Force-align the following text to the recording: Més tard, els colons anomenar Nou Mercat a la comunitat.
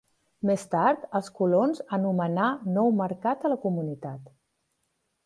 Més 0.49 0.61
tard, 0.69 1.03
els 1.19 1.27
colons 1.39 1.83
anomenar 1.99 2.47
Nou 2.79 2.89
Mercat 3.03 3.47
a 3.47 3.53
la 3.55 3.59
comunitat. 3.67 4.33